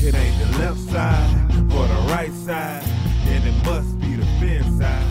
[0.00, 2.84] It ain't the left side or the right side,
[3.26, 5.04] and it must be the fin side.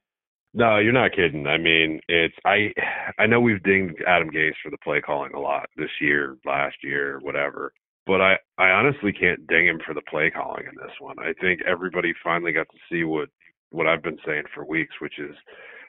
[0.53, 1.47] No, you're not kidding.
[1.47, 2.73] I mean, it's I
[3.17, 6.77] I know we've dinged Adam Gase for the play calling a lot this year, last
[6.83, 7.71] year, whatever.
[8.05, 11.17] But I I honestly can't ding him for the play calling in this one.
[11.19, 13.29] I think everybody finally got to see what
[13.69, 15.35] what I've been saying for weeks, which is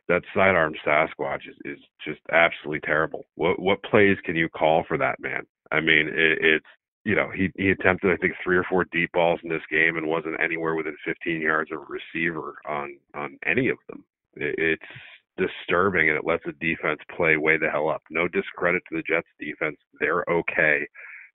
[0.08, 3.24] that sidearm Sasquatch is is just absolutely terrible.
[3.34, 5.42] What what plays can you call for that man?
[5.72, 6.66] I mean, it, it's
[7.04, 9.96] you know he he attempted I think three or four deep balls in this game
[9.96, 14.04] and wasn't anywhere within 15 yards of a receiver on on any of them.
[14.36, 14.92] It, it's
[15.38, 18.02] disturbing and it lets the defense play way the hell up.
[18.10, 19.76] No discredit to the Jets defense.
[20.00, 20.86] They're okay.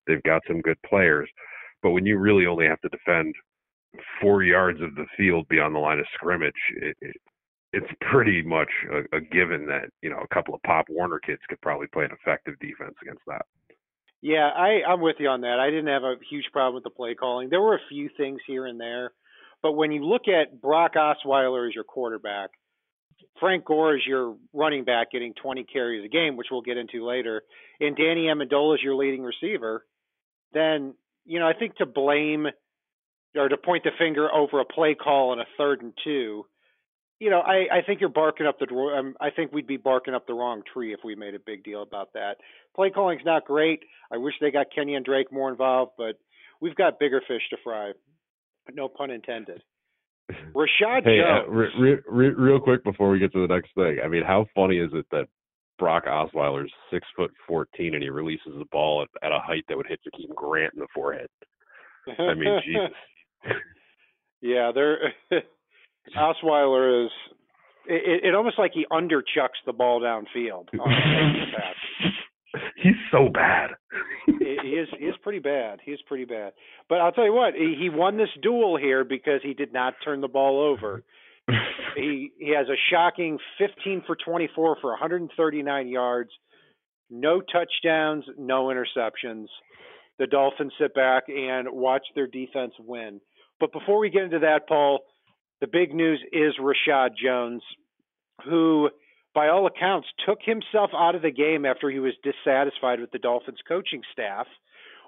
[0.05, 1.29] They've got some good players.
[1.81, 3.35] But when you really only have to defend
[4.21, 7.15] four yards of the field beyond the line of scrimmage, it, it,
[7.73, 11.41] it's pretty much a, a given that, you know, a couple of Pop Warner kids
[11.49, 13.45] could probably play an effective defense against that.
[14.21, 15.59] Yeah, I, I'm with you on that.
[15.59, 17.49] I didn't have a huge problem with the play calling.
[17.49, 19.11] There were a few things here and there.
[19.61, 22.49] But when you look at Brock Osweiler as your quarterback,
[23.39, 27.05] Frank Gore is your running back getting 20 carries a game, which we'll get into
[27.05, 27.43] later,
[27.79, 29.85] and Danny Amendola is your leading receiver,
[30.53, 30.93] then,
[31.25, 32.47] you know, I think to blame
[33.35, 36.45] or to point the finger over a play call on a third and two,
[37.19, 40.13] you know, I, I think you're barking up the um, I think we'd be barking
[40.13, 42.37] up the wrong tree if we made a big deal about that.
[42.75, 43.81] Play calling's not great.
[44.11, 46.19] I wish they got Kenyan Drake more involved, but
[46.61, 47.93] we've got bigger fish to fry.
[48.71, 49.63] No pun intended.
[50.53, 51.73] Reshad Hey, uh, Jones.
[51.79, 54.45] re- re- re- real quick before we get to the next thing, I mean, how
[54.53, 55.27] funny is it that
[55.79, 59.77] Brock Osweiler's six foot fourteen and he releases the ball at, at a height that
[59.77, 61.27] would hit Jakeem Grant in the forehead?
[62.19, 63.57] I mean, Jesus.
[64.41, 65.13] yeah, there.
[66.17, 67.11] Osweiler is.
[67.89, 70.67] It, it almost like he underchucks the ball downfield.
[70.77, 72.11] On the pass.
[72.75, 73.71] He's so bad.
[74.25, 75.79] he is he is pretty bad.
[75.83, 76.53] He is pretty bad.
[76.89, 79.95] But I'll tell you what, he, he won this duel here because he did not
[80.03, 81.03] turn the ball over.
[81.95, 86.31] he he has a shocking 15 for 24 for 139 yards,
[87.09, 89.47] no touchdowns, no interceptions.
[90.19, 93.21] The Dolphins sit back and watch their defense win.
[93.59, 94.99] But before we get into that, Paul,
[95.61, 97.61] the big news is Reshad Jones,
[98.45, 98.89] who
[99.37, 103.19] by all accounts took himself out of the game after he was dissatisfied with the
[103.19, 104.47] Dolphins coaching staff.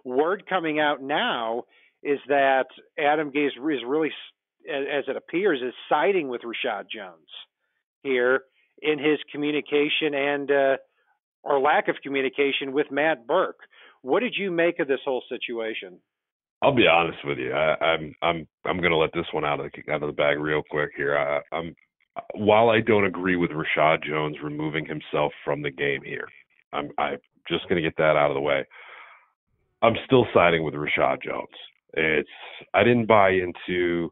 [0.06, 1.64] Word coming out now
[2.04, 2.68] is that
[3.00, 4.12] Adam Gase is really
[4.70, 7.26] as it appears, is siding with Reshad Jones
[8.04, 8.42] here
[8.84, 10.78] in his communication and uh,
[11.42, 13.62] or lack of communication with Matt Burke.
[14.04, 15.98] What did you make of this whole situation?
[16.62, 17.52] I'll be honest with you.
[17.52, 20.14] I, I'm I'm I'm going to let this one out of the out of the
[20.14, 21.18] bag real quick here.
[21.18, 21.76] I, I'm
[22.36, 26.28] while I don't agree with Reshad Jones removing himself from the game here,
[26.74, 28.66] I'm I'm just going to get that out of the way.
[29.82, 31.48] I'm still siding with Reshad Jones.
[31.94, 32.30] It's
[32.74, 34.10] I didn't buy into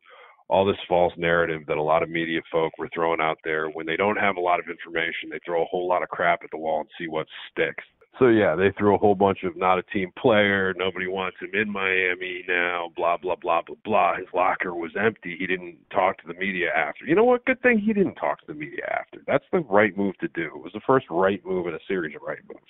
[0.49, 3.85] all this false narrative that a lot of media folk were throwing out there when
[3.85, 6.49] they don't have a lot of information they throw a whole lot of crap at
[6.51, 7.83] the wall and see what sticks
[8.19, 11.49] so yeah they threw a whole bunch of not a team player nobody wants him
[11.53, 14.15] in miami now blah blah blah blah blah.
[14.17, 15.35] His locker was empty.
[15.37, 17.05] He didn't talk to the media after.
[17.05, 17.45] You know what?
[17.45, 19.19] Good thing he didn't talk to the media after.
[19.25, 20.45] That's the right move to do.
[20.45, 22.61] It was the first right move in a series of right moves.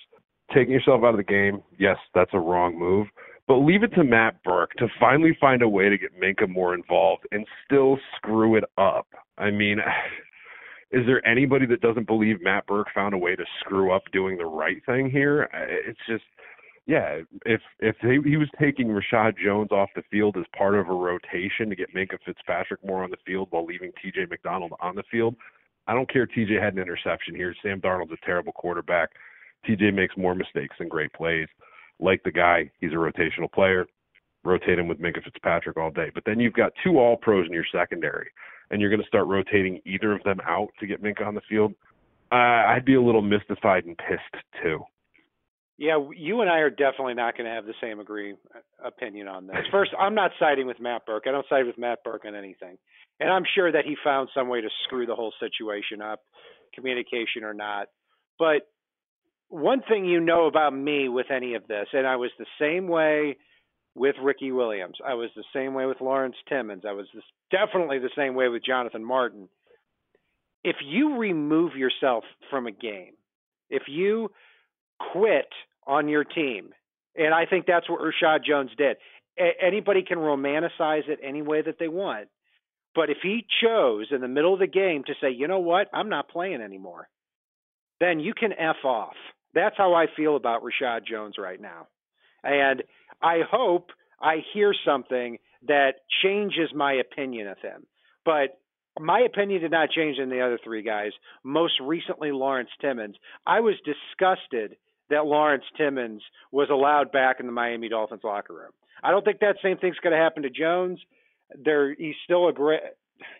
[0.54, 3.08] Taking yourself out of the game yes that's a wrong move.
[3.46, 6.74] But leave it to Matt Burke to finally find a way to get Minkah more
[6.74, 9.06] involved and still screw it up.
[9.38, 9.78] I mean,
[10.90, 14.38] is there anybody that doesn't believe Matt Burke found a way to screw up doing
[14.38, 15.48] the right thing here?
[15.86, 16.24] It's just
[16.86, 20.88] yeah, if if he, he was taking Reshad Jones off the field as part of
[20.88, 24.24] a rotation to get Minkah Fitzpatrick more on the field while leaving T.J.
[24.30, 25.36] McDonald on the field,
[25.86, 26.26] I don't care.
[26.26, 26.54] T.J.
[26.54, 27.54] had an interception here.
[27.62, 29.10] Sam Darnold's a terrible quarterback.
[29.66, 29.90] T.J.
[29.90, 31.48] makes more mistakes than great plays.
[32.00, 33.86] Like the guy, he's a rotational player.
[34.42, 36.10] Rotate him with Minkah Fitzpatrick all day.
[36.14, 38.30] But then you've got two All Pros in your secondary,
[38.70, 41.40] and you're going to start rotating either of them out to get Minkah on the
[41.48, 41.72] field.
[42.30, 44.80] Uh, I'd be a little mystified and pissed too.
[45.78, 48.34] Yeah, you and I are definitely not going to have the same agree
[48.84, 49.58] opinion on this.
[49.70, 51.24] First, I'm not siding with Matt Burke.
[51.28, 52.76] I don't side with Matt Burke on anything,
[53.20, 56.20] and I'm sure that he found some way to screw the whole situation up,
[56.74, 57.86] communication or not.
[58.40, 58.62] But
[59.48, 62.88] one thing you know about me with any of this, and I was the same
[62.88, 63.36] way
[63.98, 64.96] with Ricky Williams.
[65.04, 66.84] I was the same way with Lawrence Timmons.
[66.86, 69.48] I was this, definitely the same way with Jonathan Martin.
[70.64, 73.12] If you remove yourself from a game,
[73.70, 74.30] if you
[75.12, 75.48] quit
[75.86, 76.70] on your team.
[77.16, 78.96] And I think that's what Reshad Jones did.
[79.38, 82.28] A- anybody can romanticize it any way that they want.
[82.94, 85.88] But if he chose in the middle of the game to say, you know what,
[85.92, 87.08] I'm not playing anymore,
[88.00, 89.14] then you can F off.
[89.54, 91.88] That's how I feel about Reshad Jones right now.
[92.42, 92.82] And
[93.22, 93.90] I hope
[94.20, 97.86] I hear something that changes my opinion of him.
[98.24, 98.58] But
[99.00, 101.12] my opinion did not change in the other three guys.
[101.44, 103.16] Most recently, Lawrence Timmons.
[103.46, 104.76] I was disgusted
[105.10, 108.72] that Lawrence Timmons was allowed back in the Miami Dolphins locker room.
[109.02, 110.98] I don't think that same thing's going to happen to Jones.
[111.56, 112.80] There, he's still a great.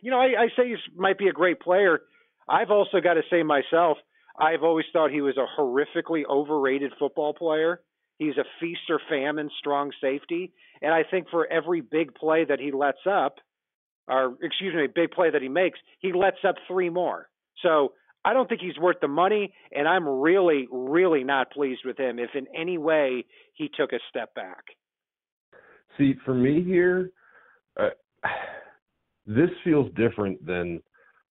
[0.00, 2.00] You know, I, I say he might be a great player.
[2.48, 3.98] I've also got to say myself,
[4.38, 7.80] I've always thought he was a horrifically overrated football player.
[8.18, 12.58] He's a feast or famine strong safety, and I think for every big play that
[12.58, 13.36] he lets up,
[14.08, 17.28] or excuse me, big play that he makes, he lets up three more.
[17.62, 17.92] So
[18.24, 22.18] I don't think he's worth the money, and I'm really, really not pleased with him
[22.18, 23.24] if in any way
[23.54, 24.64] he took a step back.
[25.96, 27.10] See, for me here,
[27.78, 27.90] uh,
[29.26, 30.82] this feels different than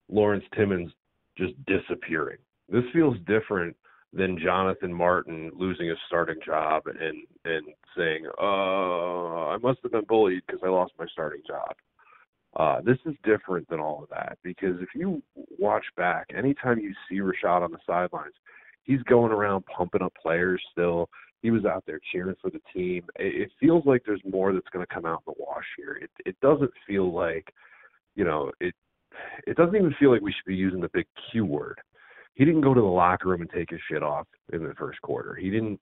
[0.09, 0.91] Lawrence Timmons
[1.37, 2.37] just disappearing.
[2.69, 3.75] This feels different
[4.17, 10.05] than Jonathan Martin losing his starting job and and saying, "Uh, I must have been
[10.05, 11.75] bullied because I lost my starting job."
[12.55, 15.21] Uh, this is different than all of that because if you
[15.59, 18.33] watch back, anytime you see Reshad on the sidelines,
[18.83, 21.09] he's going around pumping up players still.
[21.43, 23.03] He was out there cheering for the team.
[23.19, 25.99] It, it feels like there's more that's going to come out in the wash here.
[26.01, 27.53] It it doesn't feel like,
[28.15, 28.73] you know, it
[29.45, 31.79] it doesn't even feel like we should be using the big Q word.
[32.37, 35.01] He didn't go to the locker room and take his shit off in the first
[35.01, 35.33] quarter.
[35.33, 35.79] He didn't.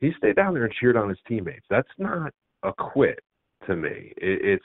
[0.00, 1.64] He stayed down there and cheered on his teammates.
[1.70, 2.32] That's not
[2.64, 3.20] a quit
[3.68, 4.12] to me.
[4.16, 4.64] It, it's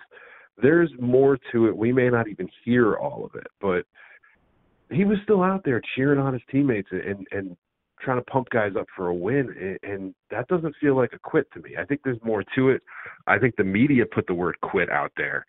[0.61, 1.77] there's more to it.
[1.77, 3.85] We may not even hear all of it, but
[4.89, 7.55] he was still out there cheering on his teammates and and
[8.01, 11.19] trying to pump guys up for a win and, and that doesn't feel like a
[11.19, 11.75] quit to me.
[11.77, 12.81] I think there's more to it.
[13.27, 15.45] I think the media put the word quit out there.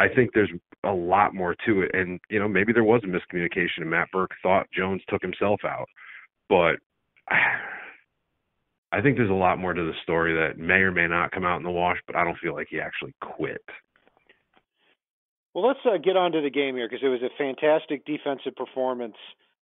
[0.00, 0.50] I think there's
[0.84, 4.08] a lot more to it and you know maybe there was a miscommunication and Matt
[4.12, 5.86] Burke thought Jones took himself out.
[6.48, 6.76] But
[8.92, 11.44] I think there's a lot more to the story that may or may not come
[11.44, 13.62] out in the wash, but I don't feel like he actually quit.
[15.54, 18.56] Well, let's uh, get on to the game here because it was a fantastic defensive
[18.56, 19.16] performance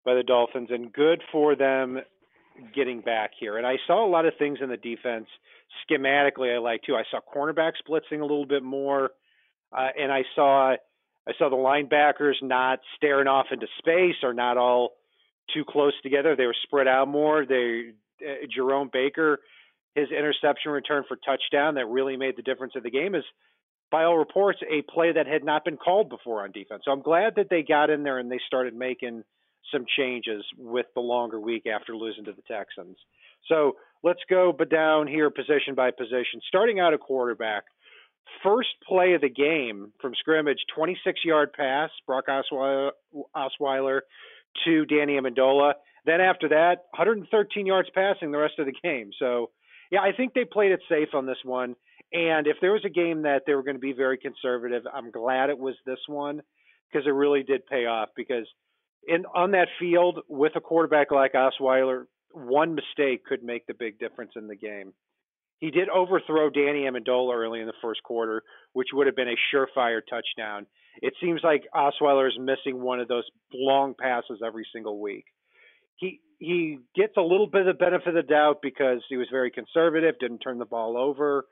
[0.05, 1.99] by the Dolphins and good for them
[2.75, 3.56] getting back here.
[3.58, 5.26] And I saw a lot of things in the defense
[5.88, 6.96] schematically I like too.
[6.96, 9.11] I saw cornerback blitzing a little bit more,
[9.72, 14.56] uh, and I saw I saw the linebackers not staring off into space or not
[14.56, 14.93] all
[15.55, 16.37] too close together.
[16.37, 17.44] They were spread out more.
[17.44, 17.93] They
[18.27, 19.39] uh, Jerome Baker,
[19.94, 23.25] his interception return for touchdown that really made the difference in the game is
[23.91, 26.82] by all reports, a play that had not been called before on defense.
[26.84, 29.25] So I'm glad that they got in there and they started making
[29.72, 32.96] some changes with the longer week after losing to the Texans.
[33.48, 36.41] So let's go but down here position by position.
[36.48, 37.65] Starting out a quarterback,
[38.43, 42.91] first play of the game from scrimmage, 26 yard pass, Brock Osweiler,
[43.34, 44.01] Osweiler
[44.65, 45.75] to Danny Amendola.
[46.06, 49.10] Then after that, 113 yards passing the rest of the game.
[49.19, 49.51] So
[49.91, 51.75] yeah, I think they played it safe on this one.
[52.13, 55.10] And if there was a game that they were going to be very conservative, I'm
[55.10, 56.41] glad it was this one
[56.91, 58.08] because it really did pay off.
[58.17, 58.46] Because
[59.06, 63.98] in on that field with a quarterback like Osweiler, one mistake could make the big
[63.98, 64.93] difference in the game.
[65.60, 69.55] He did overthrow Danny Amendola early in the first quarter, which would have been a
[69.55, 70.67] surefire touchdown.
[71.03, 75.24] It seems like Osweiler is missing one of those long passes every single week.
[75.96, 79.27] He he gets a little bit of the benefit of the doubt because he was
[79.31, 81.46] very conservative, didn't turn the ball over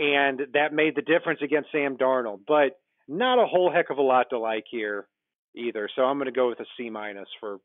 [0.00, 2.40] and that made the difference against Sam Darnold.
[2.46, 5.06] But not a whole heck of a lot to like here
[5.54, 5.88] either.
[5.94, 7.58] So I'm going to go with a C minus for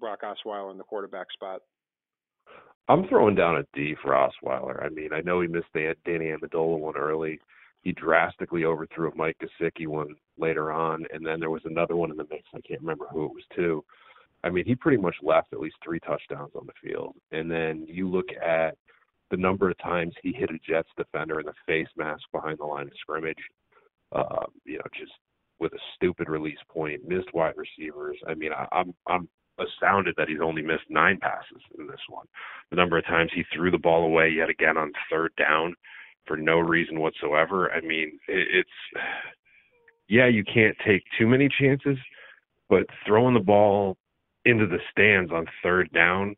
[0.00, 1.60] Brock Osweiler in the quarterback spot.
[2.88, 4.84] I'm throwing down a D for Osweiler.
[4.84, 7.40] I mean, I know he missed the Danny Amendola one early.
[7.82, 12.10] He drastically overthrew a Mike Gesicki one later on, and then there was another one
[12.10, 12.44] in the mix.
[12.54, 13.84] I can't remember who it was to.
[14.44, 17.16] I mean, he pretty much left at least three touchdowns on the field.
[17.32, 18.76] And then you look at
[19.30, 22.64] the number of times he hit a Jets defender in the face mask behind the
[22.64, 23.34] line of scrimmage.
[24.12, 25.12] Uh, you know, just
[25.58, 28.16] with a stupid release point, missed wide receivers.
[28.28, 29.28] I mean, I, I'm I'm
[29.58, 32.26] astounded that he's only missed nine passes in this one.
[32.70, 35.74] The number of times he threw the ball away yet again on third down
[36.26, 37.70] for no reason whatsoever.
[37.72, 39.04] I mean, it, it's
[40.08, 41.98] yeah, you can't take too many chances,
[42.68, 43.96] but throwing the ball
[44.44, 46.36] into the stands on third down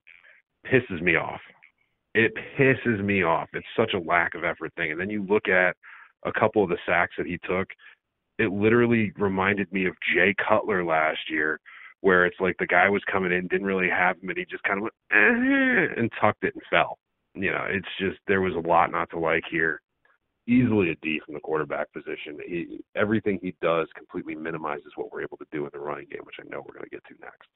[0.71, 1.41] pisses me off.
[2.15, 3.49] It pisses me off.
[3.53, 4.93] It's such a lack of effort thing.
[4.93, 5.77] And then you look at
[6.25, 7.69] a couple of the sacks that he took.
[8.39, 11.61] It literally reminded me of Jay Cutler last year,
[12.00, 14.62] where it's like the guy was coming in, didn't really have him, and he just
[14.62, 16.99] kind of went eh, and tucked it and fell.
[17.35, 19.81] You know, it's just there was a lot not to like here.
[20.47, 22.38] Easily a D from the quarterback position.
[22.47, 26.23] He, everything he does completely minimizes what we're able to do in the running game,
[26.25, 27.49] which I know we're going to get to next.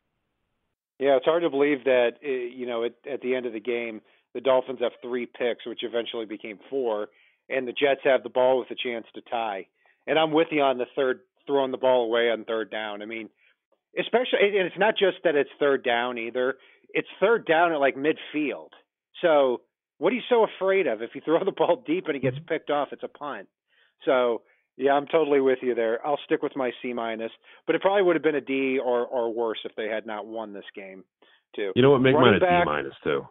[0.99, 3.61] Yeah, it's hard to believe that uh, you know at, at the end of the
[3.61, 4.02] game
[4.34, 7.08] the Dolphins have three picks, which eventually became four,
[7.49, 9.66] and the Jets have the ball with a chance to tie.
[10.06, 13.02] And I'm with you on the third throwing the ball away on third down.
[13.02, 13.28] I mean,
[13.99, 16.54] especially and it's not just that it's third down either.
[16.94, 18.70] It's third down at like midfield.
[19.20, 19.62] So
[19.99, 21.02] what are you so afraid of?
[21.02, 22.46] If you throw the ball deep and it gets mm-hmm.
[22.46, 23.49] picked off, it's a punt.
[24.04, 24.42] So
[24.76, 26.04] yeah, I'm totally with you there.
[26.06, 27.32] I'll stick with my C minus,
[27.66, 30.26] but it probably would have been a D or or worse if they had not
[30.26, 31.04] won this game,
[31.54, 31.72] too.
[31.76, 32.00] You know what?
[32.00, 33.26] Make Running mine a back, D minus too.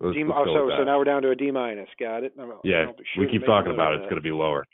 [0.00, 1.88] Let's, D, let's oh, so so now we're down to a D minus.
[2.00, 2.32] Got it.
[2.38, 4.00] I'm- yeah, I'll be we keep talking about it.
[4.00, 4.64] It's going to be lower.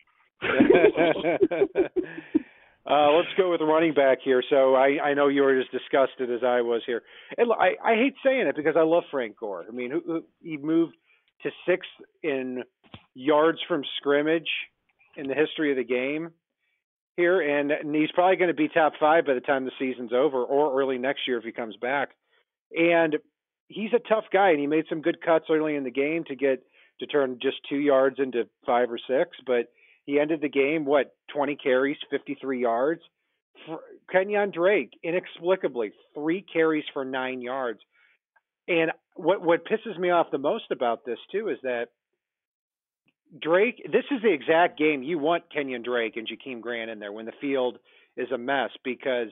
[2.88, 4.42] uh, let's go with the running back here.
[4.48, 7.02] So I I know you're as disgusted as I was here,
[7.36, 9.64] and I I hate saying it because I love Frank Gore.
[9.66, 10.94] I mean, who, who, he moved
[11.42, 11.90] to sixth
[12.22, 12.62] in
[13.14, 14.48] yards from scrimmage
[15.16, 16.30] in the history of the game
[17.16, 20.12] here, and, and he's probably going to be top five by the time the season's
[20.12, 22.10] over, or early next year if he comes back.
[22.72, 23.16] And
[23.68, 26.34] he's a tough guy, and he made some good cuts early in the game to
[26.34, 26.64] get
[27.00, 29.30] to turn just two yards into five or six.
[29.46, 29.68] But
[30.04, 33.02] he ended the game what twenty carries, fifty three yards.
[33.66, 33.80] For
[34.12, 37.80] Kenyan Drake, inexplicably, three carries for nine yards.
[38.68, 41.88] And what what pisses me off the most about this too is that
[43.40, 47.12] Drake, this is the exact game you want Kenyan Drake and Jakeem Grant in there
[47.12, 47.78] when the field
[48.16, 49.28] is a mess because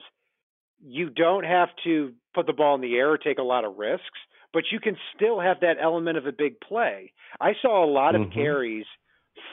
[0.85, 3.77] you don't have to put the ball in the air or take a lot of
[3.77, 4.19] risks,
[4.51, 7.13] but you can still have that element of a big play.
[7.39, 8.33] I saw a lot of Mhm.
[8.33, 8.85] carries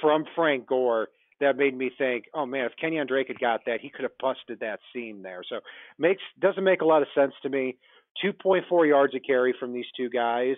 [0.00, 1.08] from Frank Gore
[1.40, 4.16] that made me think, oh man, if Kenyan Drake had got that, he could have
[4.20, 5.42] busted that seam there.
[5.48, 5.60] So
[5.98, 7.76] makes doesn't make a lot of sense to me.
[8.24, 10.56] 2.4 yards a carry from these two guys,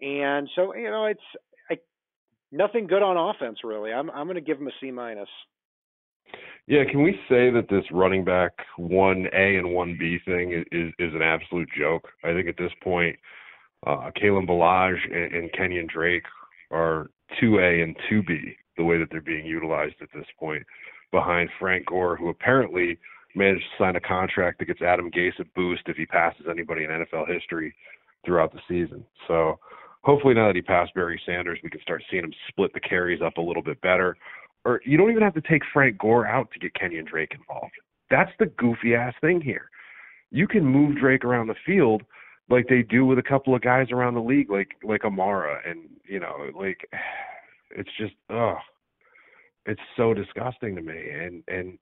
[0.00, 1.20] and so you know it's
[1.70, 1.78] I,
[2.52, 3.92] nothing good on offense really.
[3.92, 5.28] I'm I'm going to give him a C minus.
[6.66, 10.64] Yeah, can we say that this running back one A and one B thing is
[10.72, 12.08] is, is an absolute joke?
[12.24, 13.16] I think at this point,
[13.86, 16.24] uh, Kalen Ballage and, and Kenyan Drake
[16.70, 20.62] are two A and two B the way that they're being utilized at this point,
[21.12, 22.98] behind Frank Gore, who apparently
[23.34, 26.84] managed to sign a contract that gets Adam Gase a boost if he passes anybody
[26.84, 27.74] in NFL history
[28.24, 29.04] throughout the season.
[29.28, 29.58] So
[30.02, 33.20] hopefully now that he passed Barry Sanders, we can start seeing him split the carries
[33.22, 34.16] up a little bit better
[34.66, 37.72] or you don't even have to take Frank Gore out to get Kenyan Drake involved.
[38.10, 39.70] That's the goofy ass thing here.
[40.32, 42.02] You can move Drake around the field
[42.50, 45.88] like they do with a couple of guys around the league, like like Amara, and
[46.04, 46.88] you know, like
[47.70, 48.56] it's just ugh,
[49.66, 51.10] it's so disgusting to me.
[51.10, 51.78] And and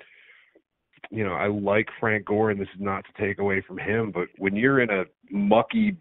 [1.11, 4.11] you know, I like Frank Gore, and this is not to take away from him,
[4.13, 5.97] but when you're in a mucky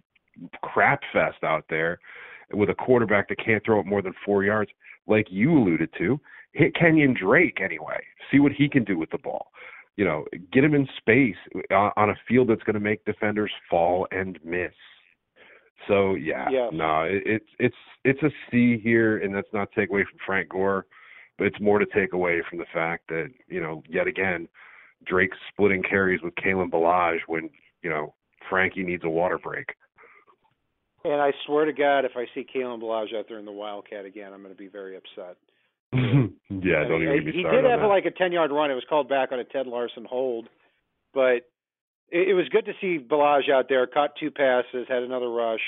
[0.61, 1.99] crap fest out there
[2.53, 4.71] with a quarterback that can't throw it more than four yards,
[5.07, 6.19] like you alluded to,
[6.53, 8.01] hit Kenyan Drake anyway.
[8.31, 9.47] See what he can do with the ball.
[9.97, 11.35] You know, get him in space
[11.69, 14.71] on on a field that's going to make defenders fall and miss.
[15.87, 20.03] So yeah, no, it, it's it's it's a C here, and that's not take away
[20.03, 20.85] from Frank Gore,
[21.37, 24.47] but it's more to take away from the fact that you know, yet again,
[25.05, 27.49] Drake's splitting carries with Kalen Ballage when
[27.81, 28.13] you know
[28.49, 29.67] Frankie needs a water break.
[31.05, 34.05] And I swear to God, if I see Kalen Ballage out there in the Wildcat
[34.05, 35.37] again, I'm going to be very upset.
[35.93, 37.87] yeah, I don't even get me he did have that.
[37.87, 38.71] like a ten yard run.
[38.71, 40.47] It was called back on a Ted Larsen hold,
[41.13, 41.41] but
[42.13, 43.85] it, it was good to see Ballage out there.
[43.87, 45.59] Caught two passes, had another rush,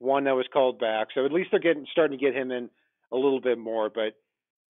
[0.00, 1.08] one that was called back.
[1.14, 2.68] So at least they're getting starting to get him in
[3.12, 3.88] a little bit more.
[3.88, 4.14] But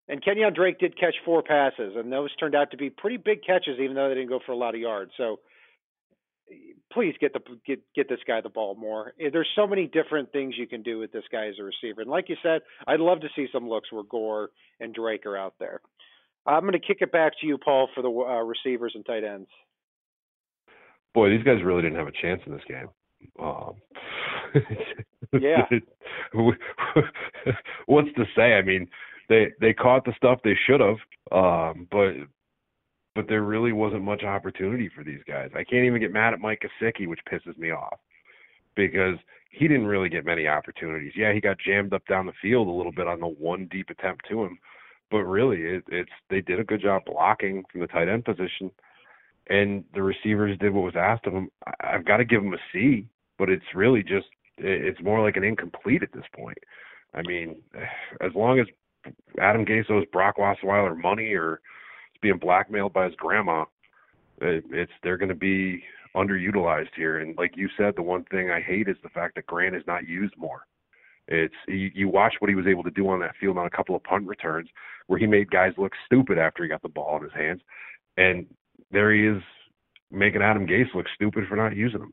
[0.09, 3.45] and Kenyan Drake did catch four passes, and those turned out to be pretty big
[3.45, 5.13] catches, even though they didn't go for a lot of yards.
[5.17, 5.41] So
[6.93, 9.13] please get the get get this guy the ball more.
[9.21, 12.03] Eh, There's so many different things you can do with this guy as a receiver,
[12.03, 14.51] and like you said, I'd love to see some looks where Gore
[14.81, 15.81] and Drake are out there.
[16.47, 19.25] I'm going to kick it back to you, Paul, for the uh, receivers and tight
[19.25, 19.49] ends.
[21.15, 22.89] Boy, these guys really didn't have a chance in this game.
[23.41, 23.75] Um,
[25.33, 25.67] Yeah.
[27.87, 28.55] What's to say?
[28.55, 28.89] I mean,
[29.29, 30.97] they they caught the stuff they should have,
[31.33, 32.13] um, but
[33.15, 35.51] but there really wasn't much opportunity for these guys.
[35.55, 37.99] I can't even get mad at Mike Gesicki, which pisses me off
[38.75, 39.17] because
[39.51, 41.13] he didn't really get many opportunities.
[41.17, 43.91] Yeah, he got jammed up down the field a little bit on the one deep
[43.91, 44.59] attempt to him,
[45.11, 48.71] but really, it, it's they did a good job blocking from the tight end position,
[49.49, 51.49] and the receivers did what was asked of them.
[51.81, 53.07] I've got to give them a C,
[53.39, 54.27] but it's really just
[54.59, 56.59] it's more like an incomplete at this point.
[57.15, 57.57] I mean,
[58.21, 58.67] as long as
[59.41, 63.65] Adam Gase owes Brock Osweiler money or is being blackmailed by his grandma,
[64.41, 65.83] it, it's they're going to be
[66.17, 67.19] underutilized here.
[67.19, 69.85] And like you said, the one thing I hate is the fact that Grant is
[69.87, 70.67] not used more.
[71.29, 73.71] It's you, you watch what he was able to do on that field on a
[73.71, 74.69] couple of punt returns
[75.07, 77.61] where he made guys look stupid after he got the ball in his hands,
[78.17, 78.47] and
[78.91, 79.43] there he is
[80.11, 82.13] making Adam Gase look stupid for not using him.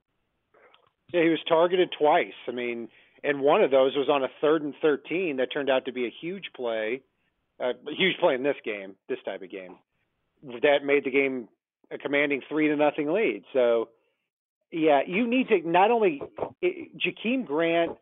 [1.13, 2.33] Yeah, he was targeted twice.
[2.47, 2.89] I mean,
[3.23, 6.05] and one of those was on a third and 13 that turned out to be
[6.05, 7.01] a huge play,
[7.59, 9.77] uh, a huge play in this game, this type of game,
[10.61, 11.47] that made the game
[11.91, 13.43] a commanding three to nothing lead.
[13.53, 13.89] So,
[14.71, 16.21] yeah, you need to not only
[16.61, 17.97] it, Jakeem Grant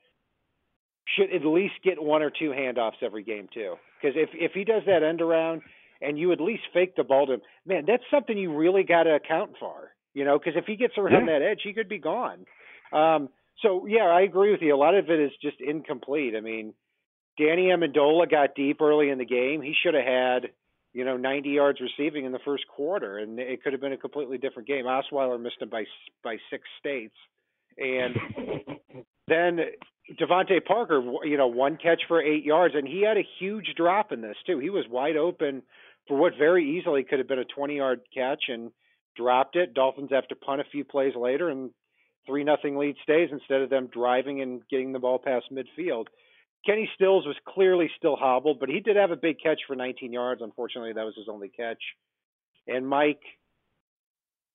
[1.15, 4.63] should at least get one or two handoffs every game too, because if if he
[4.63, 5.61] does that end around
[6.03, 9.03] and you at least fake the ball to him, man, that's something you really got
[9.03, 9.91] to account for.
[10.13, 11.39] You know, because if he gets around Yeah.
[11.39, 12.45] that edge, he could be gone.
[12.91, 13.29] Um,
[13.61, 14.75] so yeah, I agree with you.
[14.75, 16.35] A lot of it is just incomplete.
[16.35, 16.73] I mean,
[17.39, 19.61] Danny Amendola got deep early in the game.
[19.61, 20.51] He should have had,
[20.93, 23.97] you know, 90 yards receiving in the first quarter, and it could have been a
[23.97, 24.85] completely different game.
[24.85, 25.85] Osweiler missed him by
[26.23, 27.15] by six states,
[27.77, 28.15] and
[29.27, 29.59] then
[30.19, 34.11] DeVante Parker, you know, one catch for eight yards, and he had a huge drop
[34.11, 34.59] in this too.
[34.59, 35.63] He was wide open
[36.07, 38.71] for what very easily could have been a 20-yard catch, and
[39.15, 39.73] dropped it.
[39.73, 41.71] Dolphins have to punt a few plays later, and
[42.25, 46.05] three nothing lead stays instead of them driving and getting the ball past midfield.
[46.65, 50.13] Kenny Stills was clearly still hobbled, but he did have a big catch for 19
[50.13, 50.41] yards.
[50.41, 51.81] Unfortunately, that was his only catch.
[52.67, 53.21] And Mike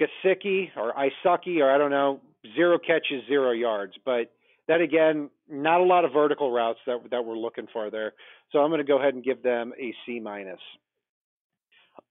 [0.00, 2.20] Gasicki or Isaki or I don't know,
[2.54, 3.92] zero catches, zero yards.
[4.04, 4.32] But
[4.68, 8.14] that again, not a lot of vertical routes that that we're looking for there.
[8.52, 10.60] So I'm going to go ahead and give them a C minus.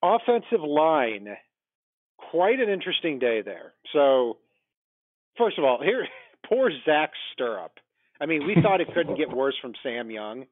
[0.03, 1.29] Offensive line,
[2.31, 3.73] quite an interesting day there.
[3.93, 4.37] So
[5.37, 6.07] first of all, here
[6.49, 7.71] poor Zach Sterup.
[8.19, 10.45] I mean, we thought it couldn't get worse from Sam Young.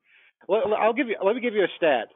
[0.49, 1.15] I'll give you.
[1.23, 2.09] Let me give you a stat.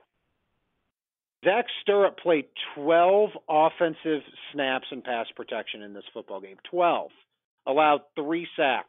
[1.43, 6.57] Zach Sterup played 12 offensive snaps and pass protection in this football game.
[6.69, 7.11] 12.
[7.65, 8.87] Allowed three sacks.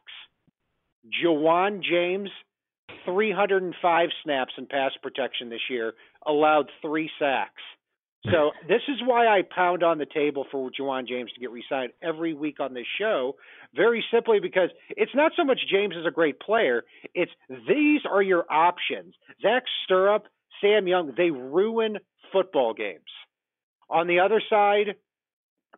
[1.23, 2.29] Ja'Wuan James,
[3.05, 5.93] 305 snaps and pass protection this year.
[6.25, 7.61] Allowed three sacks.
[8.29, 11.91] So this is why I pound on the table for Ja'Wuan James to get re-signed
[12.03, 13.35] every week on this show.
[13.75, 16.83] Very simply because it's not so much James is a great player;
[17.15, 19.15] it's these are your options.
[19.41, 20.25] Zach Sterup,
[20.61, 21.97] Sam Young, they ruin
[22.31, 22.99] football games.
[23.89, 24.95] On the other side,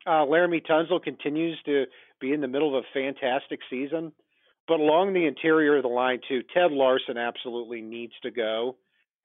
[0.06, 1.86] uh, Laremy Tunsil continues to
[2.20, 4.12] be in the middle of a fantastic season,
[4.68, 8.76] but along the interior of the line too, Ted Larsen absolutely needs to go.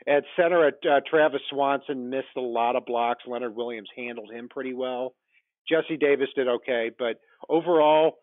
[0.06, 3.24] At center, uh, Travis Swanson missed a lot of blocks.
[3.26, 5.14] Leonard Williams handled him pretty well.
[5.68, 8.18] Jesse Davis did okay, but overall,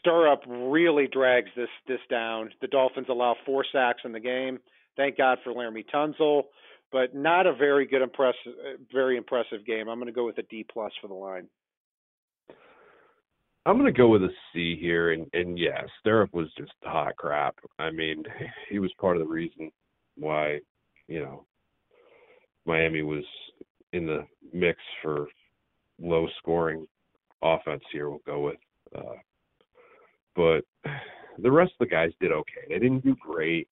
[0.00, 2.50] Sterup really drags this this down.
[2.60, 4.58] The Dolphins allow four sacks in the game.
[4.96, 6.44] Thank God for Laremy Tunsil,
[6.90, 8.52] but not a very good impressive,
[8.92, 9.88] very impressive game.
[9.88, 11.48] I'm going to go with a D plus for the line.
[13.66, 17.56] I'm gonna go with a C here, and and yeah, Sterup was just hot crap.
[17.78, 18.22] I mean,
[18.70, 19.70] he was part of the reason
[20.16, 20.60] why,
[21.08, 21.44] you know,
[22.66, 23.24] Miami was
[23.92, 25.26] in the mix for
[26.00, 26.86] low scoring
[27.42, 28.08] offense here.
[28.08, 28.56] We'll go with,
[28.96, 29.18] uh,
[30.34, 30.62] but
[31.38, 32.66] the rest of the guys did okay.
[32.68, 33.68] They didn't do great.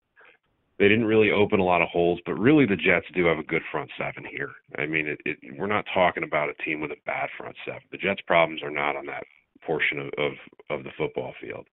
[0.80, 3.44] They didn't really open a lot of holes, but really the Jets do have a
[3.44, 4.50] good front seven here.
[4.78, 7.82] I mean, it, it, we're not talking about a team with a bad front seven.
[7.92, 9.24] The Jets' problems are not on that
[9.64, 10.32] portion of, of,
[10.72, 11.68] of the football field.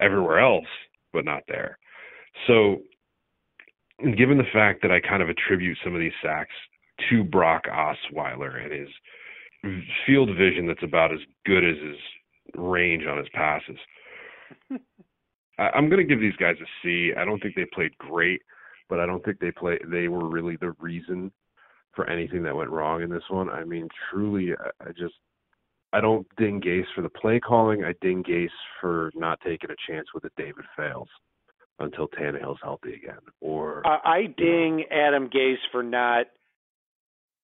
[0.00, 0.66] Everywhere else,
[1.14, 1.78] but not there.
[2.46, 2.82] So,
[4.16, 6.54] given the fact that I kind of attribute some of these sacks
[7.10, 8.88] to Brock Osweiler and his
[10.06, 11.96] field vision that's about as good as his
[12.54, 13.78] range on his passes,
[15.58, 17.12] I, I'm going to give these guys a C.
[17.16, 18.42] I don't think they played great,
[18.88, 19.78] but I don't think they play.
[19.86, 21.32] They were really the reason
[21.94, 23.48] for anything that went wrong in this one.
[23.48, 25.14] I mean, truly, I, I just
[25.92, 27.84] I don't ding Gase for the play calling.
[27.84, 28.48] I ding Gase
[28.80, 31.08] for not taking a chance with a David Fales
[31.78, 33.20] until Tannehill's healthy again.
[33.40, 36.26] Or I, I ding Adam Gase for not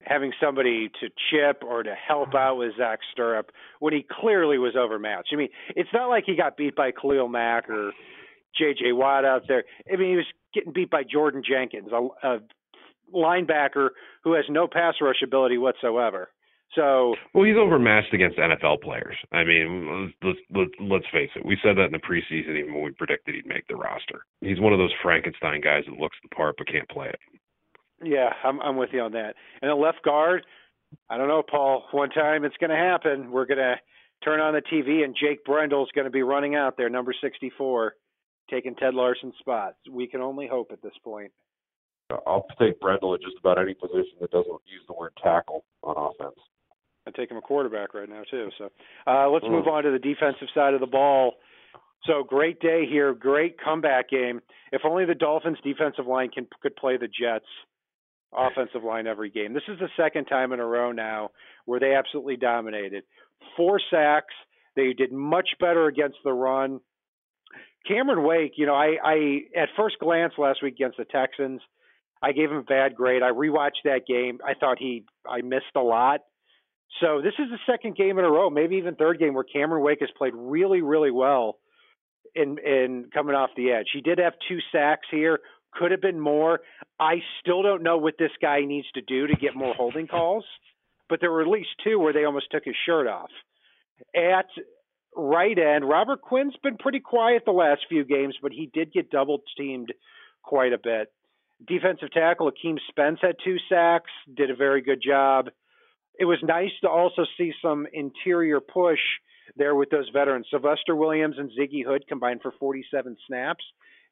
[0.04, 2.36] having somebody to chip or to help mm-hmm.
[2.36, 5.30] out with Zach Sterup when he clearly was overmatched.
[5.32, 7.92] I mean, it's not like he got beat by Khalil Mack or
[8.56, 8.92] J.J.
[8.92, 9.64] Watt out there.
[9.90, 12.38] I mean, he was getting beat by Jordan Jenkins, a, a
[13.14, 13.90] linebacker
[14.24, 16.30] who has no pass rush ability whatsoever.
[16.74, 19.16] So, well, he's overmatched against NFL players.
[19.30, 21.44] I mean, let's let's let's face it.
[21.44, 24.24] We said that in the preseason, even when we predicted he'd make the roster.
[24.40, 27.20] He's one of those Frankenstein guys that looks the part but can't play it.
[28.02, 29.34] Yeah, I'm I'm with you on that.
[29.60, 30.46] And a left guard,
[31.10, 31.84] I don't know, Paul.
[31.92, 33.30] One time it's going to happen.
[33.30, 33.74] We're going to
[34.24, 37.94] turn on the TV and Jake Brendel's going to be running out there, number 64,
[38.50, 39.74] taking Ted Larsen's spot.
[39.90, 41.32] We can only hope at this point.
[42.26, 45.94] I'll take Brendel at just about any position that doesn't use the word tackle on
[45.96, 46.38] offense.
[47.06, 48.48] I take him a quarterback right now too.
[48.58, 48.70] So
[49.06, 49.50] uh, let's mm.
[49.50, 51.34] move on to the defensive side of the ball.
[52.06, 54.40] So great day here, great comeback game.
[54.72, 57.44] If only the Dolphins' defensive line can could play the Jets'
[58.32, 59.52] offensive line every game.
[59.52, 61.30] This is the second time in a row now
[61.64, 63.04] where they absolutely dominated.
[63.56, 64.34] Four sacks.
[64.74, 66.80] They did much better against the run.
[67.86, 71.60] Cameron Wake, you know, I, I at first glance last week against the Texans,
[72.22, 73.22] I gave him a bad grade.
[73.22, 74.38] I rewatched that game.
[74.44, 76.20] I thought he I missed a lot.
[77.00, 79.82] So this is the second game in a row, maybe even third game where Cameron
[79.82, 81.58] Wake has played really, really well
[82.34, 83.86] in in coming off the edge.
[83.92, 85.40] He did have two sacks here.
[85.72, 86.60] Could have been more.
[87.00, 90.44] I still don't know what this guy needs to do to get more holding calls,
[91.08, 93.30] but there were at least two where they almost took his shirt off.
[94.14, 94.46] At
[95.16, 99.10] right end, Robert Quinn's been pretty quiet the last few games, but he did get
[99.10, 99.92] double teamed
[100.42, 101.10] quite a bit.
[101.66, 105.48] Defensive tackle Akeem Spence had two sacks, did a very good job.
[106.18, 109.00] It was nice to also see some interior push
[109.56, 110.46] there with those veterans.
[110.50, 113.64] Sylvester Williams and Ziggy Hood combined for 47 snaps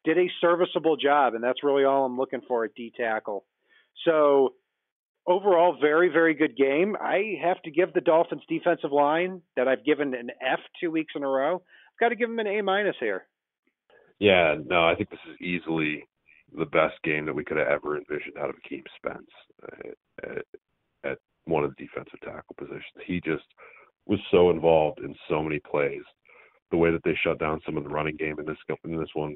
[0.05, 3.45] did a serviceable job, and that's really all I'm looking for at D tackle.
[4.05, 4.55] So
[5.27, 6.97] overall, very very good game.
[7.01, 11.13] I have to give the Dolphins defensive line that I've given an F two weeks
[11.17, 11.57] in a row.
[11.57, 13.27] I've got to give them an A minus here.
[14.19, 16.07] Yeah, no, I think this is easily
[16.57, 19.31] the best game that we could have ever envisioned out of Akeem Spence
[19.63, 19.91] uh,
[20.23, 21.19] at, at
[21.51, 23.05] one of the defensive tackle positions.
[23.05, 23.45] He just
[24.07, 26.03] was so involved in so many plays.
[26.71, 29.09] The way that they shut down some of the running game in this in this
[29.15, 29.35] one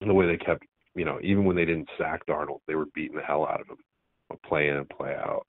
[0.00, 0.64] the way they kept,
[0.94, 3.68] you know, even when they didn't sack Darnold, they were beating the hell out of
[3.68, 3.78] him,
[4.44, 5.46] play in and play out.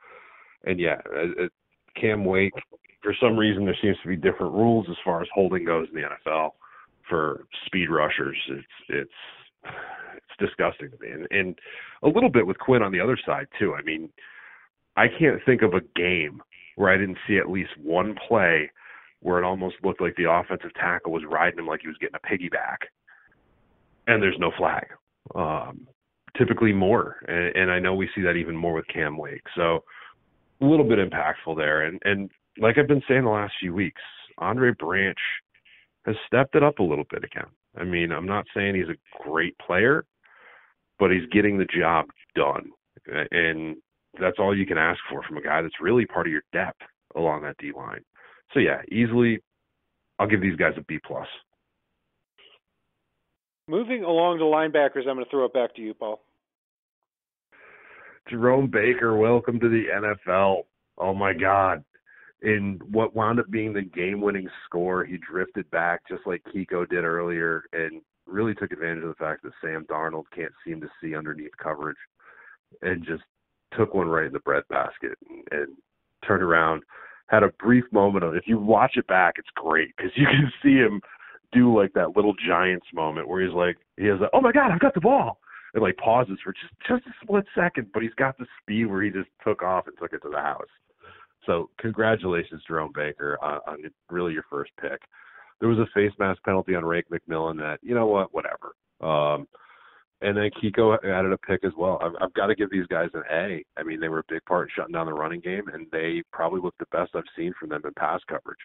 [0.65, 1.51] And yeah, it,
[1.99, 2.53] Cam Wake,
[3.01, 6.01] for some reason, there seems to be different rules as far as holding goes in
[6.01, 6.51] the NFL
[7.09, 8.37] for speed rushers.
[8.49, 9.73] It's it's
[10.15, 11.59] it's disgusting to me, and and
[12.03, 13.75] a little bit with Quinn on the other side too.
[13.75, 14.09] I mean,
[14.97, 16.41] I can't think of a game
[16.75, 18.69] where I didn't see at least one play
[19.21, 22.15] where it almost looked like the offensive tackle was riding him like he was getting
[22.15, 22.87] a piggyback
[24.07, 24.87] and there's no flag.
[25.35, 25.87] Um,
[26.37, 29.43] typically more, and, and I know we see that even more with Cam Wake.
[29.55, 29.83] So
[30.61, 34.01] a little bit impactful there, and and like I've been saying the last few weeks,
[34.39, 35.17] Andre Branch
[36.05, 37.49] has stepped it up a little bit again.
[37.77, 40.05] I mean, I'm not saying he's a great player,
[40.97, 42.71] but he's getting the job done,
[43.31, 43.75] and
[44.19, 46.81] that's all you can ask for from a guy that's really part of your depth
[47.15, 48.01] along that D line.
[48.53, 49.39] So yeah, easily,
[50.19, 51.27] I'll give these guys a B plus.
[53.67, 56.21] Moving along to linebackers, I'm going to throw it back to you, Paul.
[58.29, 60.63] Jerome Baker, welcome to the NFL.
[60.97, 61.83] Oh my God.
[62.43, 66.87] In what wound up being the game winning score, he drifted back just like Kiko
[66.87, 70.87] did earlier and really took advantage of the fact that Sam Darnold can't seem to
[71.01, 71.97] see underneath coverage
[72.81, 73.23] and just
[73.75, 75.67] took one right in the breadbasket and, and
[76.25, 76.83] turned around.
[77.27, 80.51] Had a brief moment of if you watch it back, it's great because you can
[80.63, 81.01] see him
[81.51, 84.79] do like that little Giants moment where he's like, he has, oh my god, I've
[84.79, 85.39] got the ball,
[85.73, 89.01] and like pauses for just just a split second, but he's got the speed where
[89.01, 90.67] he just took off and took it to the house.
[91.45, 93.77] So congratulations, Jerome Baker, on, on
[94.09, 94.99] really your first pick.
[95.59, 98.75] There was a face mask penalty on Raekwon McMillan that you know what, whatever.
[99.01, 99.47] Um,
[100.21, 101.99] and then Kiko added a pick as well.
[102.01, 103.63] I've, I've got to give these guys an A.
[103.77, 106.23] I mean, they were a big part in shutting down the running game, and they
[106.31, 108.59] probably looked the best I've seen from them in pass coverage.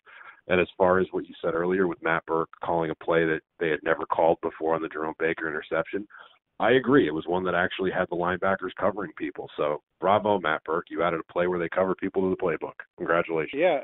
[0.48, 3.40] And as far as what you said earlier with Matt Burke calling a play that
[3.60, 6.06] they had never called before on the Jerome Baker interception,
[6.58, 7.06] I agree.
[7.06, 9.48] It was one that actually had the linebackers covering people.
[9.56, 10.86] So bravo, Matt Burke.
[10.90, 12.74] You added a play where they cover people to the playbook.
[12.98, 13.60] Congratulations.
[13.60, 13.80] Yeah,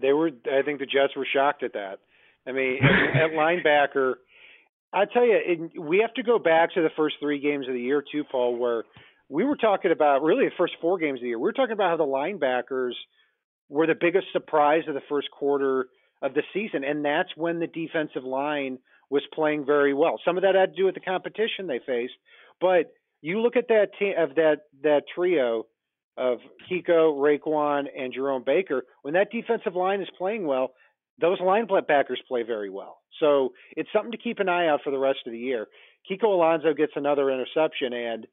[0.00, 0.30] they were.
[0.46, 1.98] I think the Jets were shocked at that.
[2.46, 2.78] I mean,
[3.14, 4.14] at linebacker,
[4.92, 7.74] I tell you, it, we have to go back to the first three games of
[7.74, 8.84] the year too, Paul, where
[9.28, 11.38] we were talking about really the first four games of the year.
[11.38, 12.94] We were talking about how the linebackers
[13.68, 15.86] were the biggest surprise of the first quarter
[16.22, 20.20] of the season, and that's when the defensive line was playing very well.
[20.24, 22.14] Some of that had to do with the competition they faced,
[22.60, 25.66] but you look at that team of that that trio
[26.16, 26.38] of
[26.70, 28.82] Kiko, Raekwon, and Jerome Baker.
[29.02, 30.72] When that defensive line is playing well,
[31.20, 32.98] those linebackers play very well.
[33.18, 35.66] So it's something to keep an eye out for the rest of the year.
[36.10, 38.26] Kiko Alonso gets another interception, and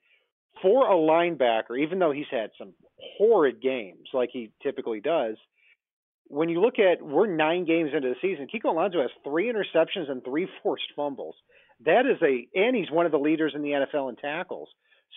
[0.62, 2.74] for a linebacker, even though he's had some
[3.18, 5.36] horrid games like he typically does,
[6.30, 10.10] when you look at we're nine games into the season, Kiko Alonso has three interceptions
[10.10, 11.36] and three forced fumbles.
[11.86, 14.70] That is a and he's one of the leaders in the NFL in tackles.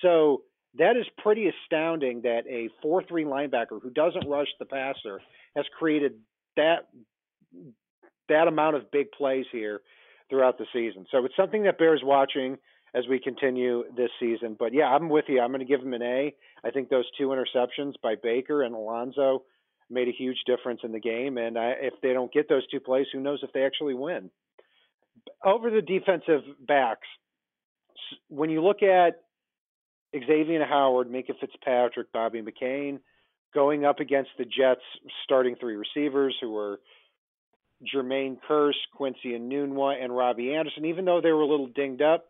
[0.02, 0.42] So
[0.78, 5.20] that is pretty astounding that a four three linebacker who doesn't rush the passer
[5.56, 6.14] has created
[6.56, 6.88] that
[8.28, 9.80] that amount of big plays here
[10.28, 11.06] throughout the season.
[11.10, 12.56] So it's something that bears watching
[12.94, 14.56] as we continue this season.
[14.58, 15.40] But yeah, I'm with you.
[15.40, 16.34] I'm going to give him an A.
[16.64, 19.42] I think those two interceptions by Baker and Alonso
[19.88, 21.36] made a huge difference in the game.
[21.38, 24.30] And I, if they don't get those two plays, who knows if they actually win?
[25.44, 27.06] Over the defensive backs,
[28.28, 29.22] when you look at
[30.14, 33.00] Xavien Howard, Minkah Fitzpatrick, Bobby McCain,
[33.54, 34.80] going up against the Jets
[35.24, 36.80] starting three receivers who were
[37.82, 40.84] Jermaine Kearse, Quincy Enunwa, and Robbie Anderson.
[40.84, 42.26] Even though they were a little dinged up,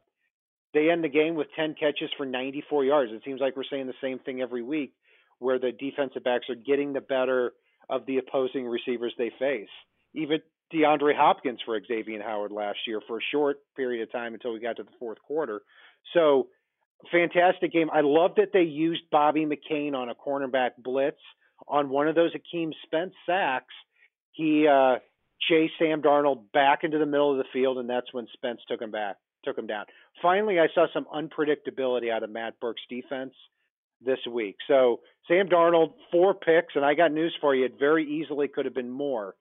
[0.73, 3.13] they end the game with 10 catches for 94 yards.
[3.13, 4.93] It seems like we're saying the same thing every week,
[5.39, 7.53] where the defensive backs are getting the better
[7.89, 9.69] of the opposing receivers they face.
[10.15, 10.41] Even
[10.73, 14.61] DeAndre Hopkins for Xavien Howard last year for a short period of time until we
[14.61, 15.63] got to the fourth quarter.
[16.15, 16.49] So,
[17.11, 17.91] fantastic game.
[17.93, 21.21] I love that they used Bobby McCain on a cornerback blitz
[21.67, 23.75] on one of those Akeem Spence sacks.
[24.33, 24.97] He uh,
[25.49, 28.81] chased Sam Darnold back into the middle of the field, and that's when Spence took
[28.81, 29.85] him back took him down.
[30.21, 33.33] Finally, I saw some unpredictability out of Matt Burke's defense
[34.05, 34.57] this week.
[34.69, 37.65] So Sam Darnold, four picks, and I got news for you.
[37.65, 39.35] It very easily could have been more.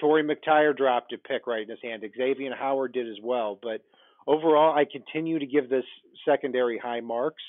[0.00, 2.02] Torry McTyer dropped a pick right in his hand.
[2.02, 3.58] Xavien Howard did as well.
[3.62, 3.82] But
[4.26, 5.84] overall, I continue to give this
[6.28, 7.42] secondary high marks.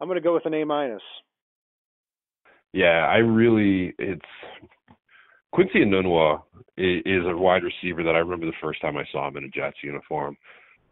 [0.00, 1.02] I'm going to go with an A minus.
[2.72, 4.22] Yeah, I really it's
[5.54, 6.42] Quincy Enunwa
[6.76, 9.48] is a wide receiver that I remember the first time I saw him in a
[9.48, 10.36] Jets uniform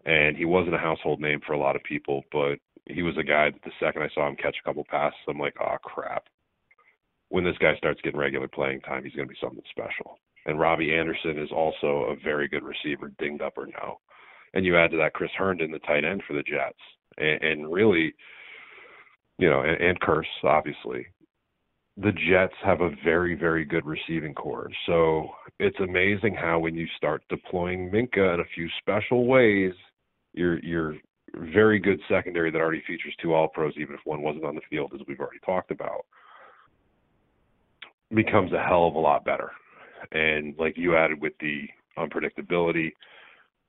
[0.06, 3.24] and he wasn't a household name for a lot of people, but he was a
[3.24, 6.26] guy that the second I saw him catch a couple passes, I'm like, oh crap.
[7.28, 10.20] When this guy starts getting regular playing time, he's going to be something special.
[10.46, 13.98] And Robbie Anderson is also a very good receiver, dinged up or no.
[14.54, 16.78] And you add to that Chris Herndon, the tight end for the Jets,
[17.18, 18.14] and, and really,
[19.38, 21.06] you know, and, and Kearse, obviously
[21.96, 24.68] the Jets have a very, very good receiving core.
[24.86, 25.28] So
[25.58, 29.72] it's amazing how when you start deploying Minkah in a few special ways,
[30.32, 30.96] your your
[31.34, 34.60] very good secondary that already features two all pros, even if one wasn't on the
[34.70, 36.06] field, as we've already talked about,
[38.14, 39.50] becomes a hell of a lot better.
[40.12, 42.92] And like you added with the unpredictability,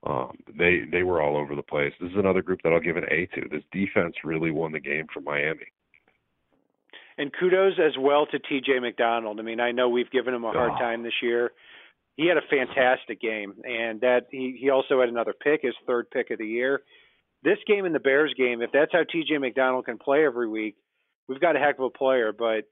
[0.06, 1.94] um, they they were all over the place.
[2.00, 3.50] This is another group that I'll give an A to.
[3.50, 5.68] This defense really won the game for Miami.
[7.18, 9.40] And kudos as well to TJ McDonald.
[9.40, 10.80] I mean, I know we've given him a hard Oh.
[10.80, 11.52] time this year.
[12.18, 16.10] He had a fantastic game, and that he he also had another pick, his third
[16.12, 16.84] pick of the year.
[17.44, 20.76] This game and the Bears game, if that's how TJ McDonald can play every week,
[21.28, 22.32] we've got a heck of a player.
[22.32, 22.66] But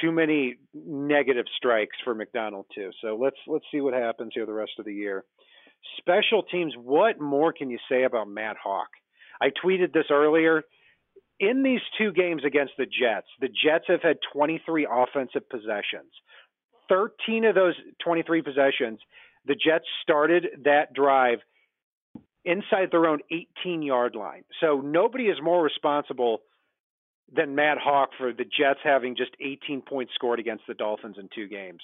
[0.00, 2.90] too many negative strikes for McDonald too.
[3.00, 5.24] So let's let's see what happens here the rest of the year.
[5.98, 6.74] Special teams.
[6.76, 8.88] What more can you say about Matt Haack?
[9.40, 10.62] I tweeted this earlier.
[11.38, 16.10] In these two games against the Jets, the Jets have had 23 offensive possessions.
[16.88, 19.00] 13 of those 23 possessions,
[19.44, 21.38] the Jets started that drive
[22.44, 24.44] inside their own 18 yard line.
[24.60, 26.40] So nobody is more responsible
[27.34, 31.28] than Matt Haack for the Jets having just 18 points scored against the Dolphins in
[31.34, 31.80] two games.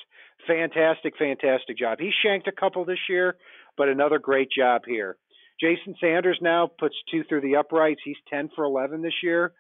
[0.47, 1.99] Fantastic, fantastic job.
[1.99, 3.37] He shanked a couple this year,
[3.77, 5.17] but another great job here.
[5.63, 8.01] Jason Sanders now puts two through the uprights.
[8.05, 9.53] He's 10 for 11 this year.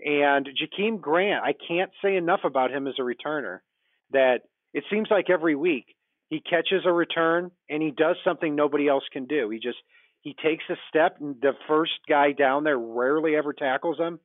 [0.00, 3.58] And Jakeem Grant, I can't say enough about him as a returner.
[4.10, 4.40] That
[4.72, 5.94] it seems like every week
[6.30, 9.50] he catches a return and he does something nobody else can do.
[9.50, 9.78] He just
[10.22, 14.20] he takes a step and the first guy down there rarely ever tackles him.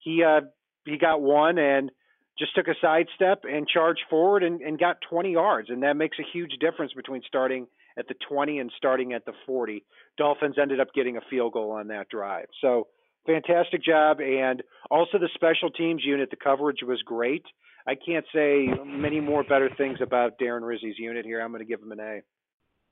[0.00, 0.40] He uh
[0.84, 1.90] he got one and
[2.38, 6.18] just took a sidestep and charged forward and, and got 20 yards and that makes
[6.18, 7.66] a huge difference between starting
[7.98, 9.84] at the 20 and starting at the 40.
[10.18, 12.46] Dolphins ended up getting a field goal on that drive.
[12.60, 12.88] So
[13.26, 17.44] fantastic job and also the special teams unit the coverage was great.
[17.86, 21.40] I can't say many more better things about Darren Rizzi's unit here.
[21.40, 22.20] I'm going to give him an A.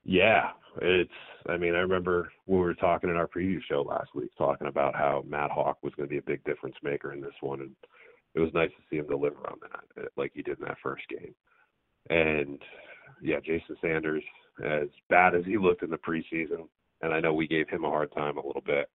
[0.05, 1.09] Yeah, it's.
[1.49, 4.67] I mean, I remember when we were talking in our preview show last week, talking
[4.67, 7.61] about how Matt Haack was going to be a big difference maker in this one,
[7.61, 7.75] and
[8.35, 11.03] it was nice to see him deliver on that, like he did in that first
[11.09, 11.33] game.
[12.09, 12.59] And
[13.21, 14.23] yeah, Jason Sanders,
[14.63, 16.67] as bad as he looked in the preseason,
[17.01, 18.89] and I know we gave him a hard time a little bit.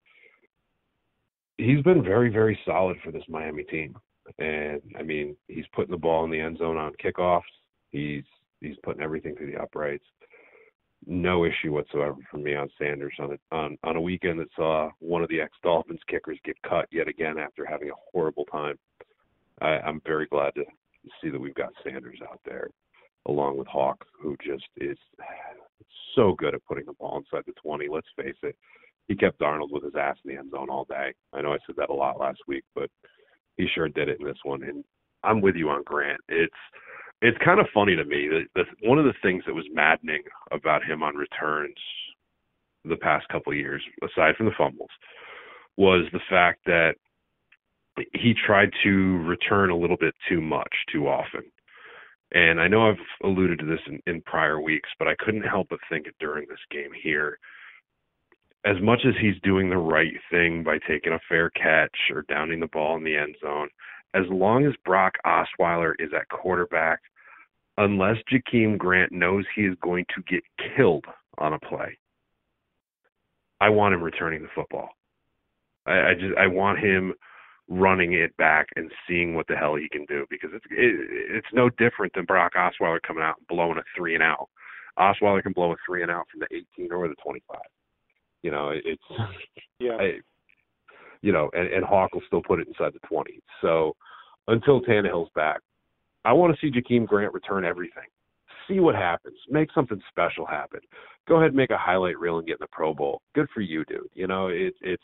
[1.58, 3.96] He's been very, very solid for this Miami team.
[4.38, 7.42] And I mean, he's putting the ball in the end zone on kickoffs.
[7.90, 8.24] He's
[8.60, 10.04] he's putting everything through the uprights.
[11.06, 14.90] No issue whatsoever for me on Sanders on a on, on a weekend that saw
[14.98, 18.78] one of the ex Dolphins kickers get cut yet again after having a horrible time.
[19.60, 20.64] I, I'm very glad to
[21.20, 22.68] see that we've got Sanders out there,
[23.28, 24.98] along with Haack, who just is
[26.14, 27.88] so good at putting the ball inside the 20.
[27.88, 28.56] Let's face it,
[29.08, 31.12] he kept Darnold with his ass in the end zone all day.
[31.32, 32.90] I know I said that a lot last week, but
[33.56, 34.62] he sure did it in this one.
[34.62, 34.84] And
[35.22, 36.20] I'm with you on Grant.
[36.28, 36.54] It's
[37.22, 40.22] it's kind of funny to me that, that one of the things that was maddening
[40.52, 41.76] about him on returns
[42.84, 44.88] the past couple of years, aside from the fumbles,
[45.76, 46.94] was the fact that
[48.14, 51.42] he tried to return a little bit too much too often.
[52.32, 55.68] And I know I've alluded to this in, in prior weeks, but I couldn't help
[55.70, 57.38] but think it during this game here.
[58.64, 62.60] As much as he's doing the right thing by taking a fair catch or downing
[62.60, 63.68] the ball in the end zone,
[64.14, 67.00] as long as Brock Osweiler is at quarterback,
[67.78, 70.42] unless Jakeem Grant knows he is going to get
[70.76, 71.06] killed
[71.38, 71.98] on a play,
[73.60, 74.90] I want him returning the football.
[75.86, 77.14] I, I just I want him
[77.70, 81.46] running it back and seeing what the hell he can do because it's it, it's
[81.52, 84.48] no different than Brock Osweiler coming out and blowing a three and out.
[84.98, 87.58] Osweiler can blow a three and out from the 18 or the 25.
[88.42, 89.02] You know, it's
[89.78, 89.96] Yeah.
[89.98, 90.12] I,
[91.22, 93.40] you know, and, and Haack will still put it inside the 20.
[93.60, 93.94] So
[94.48, 95.60] until Tannehill's back,
[96.24, 98.04] I want to see Jakeem Grant return everything.
[98.68, 99.36] See what happens.
[99.48, 100.80] Make something special happen.
[101.28, 103.22] Go ahead and make a highlight reel and get in the Pro Bowl.
[103.34, 104.08] Good for you, dude.
[104.14, 105.02] You know, it, it's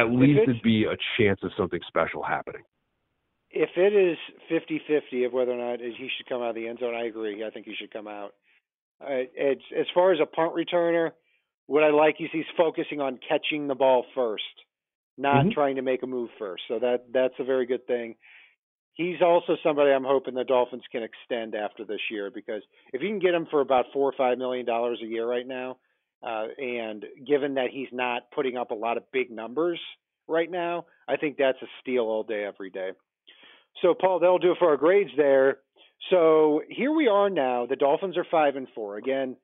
[0.00, 2.62] at least it'd be a chance of something special happening.
[3.50, 6.78] if it is fifty-fifty of whether or not he should come out of the end
[6.80, 7.44] zone, I agree.
[7.44, 8.34] I think he should come out.
[9.00, 11.12] Uh, it's, as far as a punt returner,
[11.66, 14.42] what I like is he's focusing on catching the ball first,
[15.16, 15.52] not Mhm.
[15.52, 16.64] trying to make a move first.
[16.68, 18.16] So that that's a very good thing.
[18.94, 23.08] He's also somebody I'm hoping the Dolphins can extend after this year because if you
[23.08, 25.78] can get him for about four or five million dollars a year right now,
[26.22, 29.80] uh, and given that he's not putting up a lot of big numbers
[30.26, 32.90] right now, I think that's a steal all day, every day.
[33.82, 35.58] So, Paul, that'll do it for our grades there.
[36.10, 37.66] So here we are now.
[37.66, 38.96] The Dolphins are five and four.
[38.96, 39.36] Again,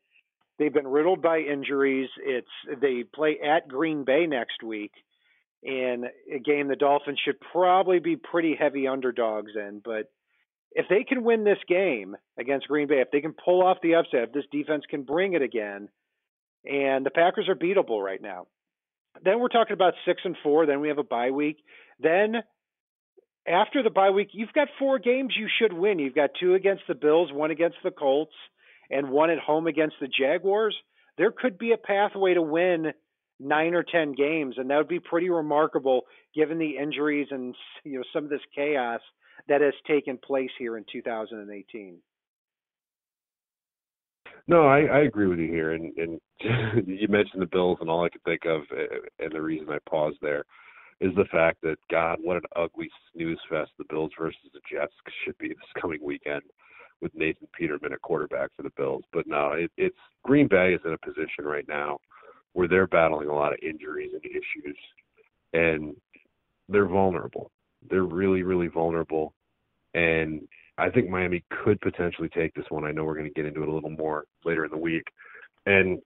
[0.59, 2.09] they've been riddled by injuries.
[2.25, 2.49] It's
[2.81, 4.93] they play at Green Bay next week,
[5.63, 9.83] and a game the Dolphins should probably be pretty heavy underdogs in.
[9.85, 10.11] But
[10.73, 13.97] if they can win this game against Green Bay, if they can pull off the
[13.97, 15.89] upset, if this defense can bring it again,
[16.65, 18.47] and the Packers are beatable right now.
[19.23, 20.67] Then we're talking about six and four.
[20.67, 21.59] Then we have a bye week.
[22.01, 22.37] Then
[23.47, 25.99] after the bye week, you've got four games you should win.
[25.99, 28.35] You've got two against the Bills, one against the Colts,
[28.91, 30.77] and one at home against the Jaguars.
[31.19, 32.93] There could be a pathway to win
[33.39, 36.03] nine or ten games, and that would be pretty remarkable
[36.35, 39.01] given the injuries and you know some of this chaos
[39.49, 41.99] that has taken place here in 2018.
[44.47, 46.21] No, I, I agree with you here, and, and
[46.87, 48.63] you mentioned the Bills, and all I could think of,
[49.19, 50.45] and the reason I paused there,
[51.01, 54.93] is the fact that God, what an ugly snooze fest the Bills versus the Jets
[55.25, 56.43] should be this coming weekend
[57.01, 59.03] with Nathan Peterman at quarterback for the Bills.
[59.13, 61.99] But no, it, it's Green Bay is in a position right now
[62.53, 64.79] where they're battling a lot of injuries and issues,
[65.53, 65.97] and
[66.69, 67.51] they're vulnerable.
[67.91, 69.35] They're really, really vulnerable,
[69.95, 70.47] and
[70.79, 72.85] I think Miami could potentially take this one.
[72.85, 75.05] I know we're going to get into it a little more later in the week,
[75.67, 76.01] and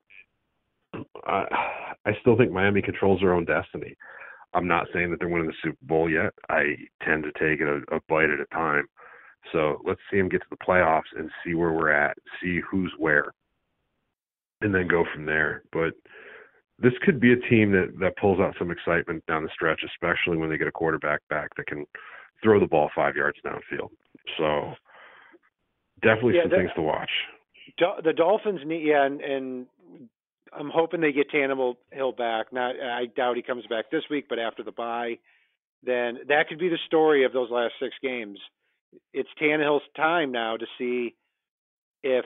[1.27, 1.45] I,
[2.05, 3.95] I still think Miami controls their own destiny.
[4.55, 6.33] I'm not saying that they're winning the Super Bowl yet.
[6.49, 8.87] I tend to take it a, a bite at a time.
[9.53, 12.93] So let's see them get to the playoffs and see where we're at, see who's
[12.99, 13.33] where,
[14.61, 15.63] and then go from there.
[15.73, 15.95] But
[16.79, 20.37] this could be a team that that pulls out some excitement down the stretch, especially
[20.37, 21.85] when they get a quarterback back that can
[22.43, 23.91] throw the ball five yards downfield.
[24.37, 24.75] So
[26.03, 27.11] definitely Yeah, some things to watch.
[27.79, 29.67] The Dolphins need, yeah, and, and
[30.59, 32.53] I'm hoping they get Tannehill Hill back.
[32.53, 35.19] Not, I doubt he comes back this week, but after the bye,
[35.85, 38.39] then that could be the story of those last six games.
[39.13, 41.15] It's Tannehill's time now to see
[42.03, 42.25] if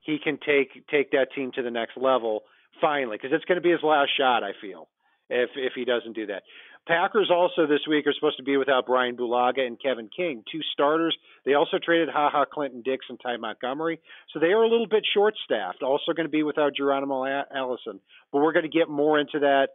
[0.00, 2.42] he can take take that team to the next level
[2.80, 4.42] finally, because it's going to be his last shot.
[4.42, 4.88] I feel
[5.30, 6.42] if if he doesn't do that.
[6.86, 10.60] Packers also this week are supposed to be without Brian Bulaga and Kevin King, two
[10.72, 11.16] starters.
[11.44, 14.00] They also traded Ha Ha Clinton Dix and Ty Montgomery,
[14.32, 15.82] so they are a little bit short staffed.
[15.82, 17.24] Also going to be without Geronimo
[17.54, 18.00] Allison,
[18.32, 19.68] but we're going to get more into that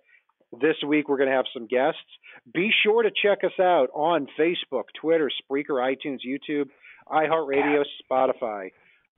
[0.51, 1.99] This week we're going to have some guests.
[2.53, 6.69] Be sure to check us out on Facebook, Twitter, Spreaker, iTunes, YouTube,
[7.07, 8.71] iHeartRadio, Spotify.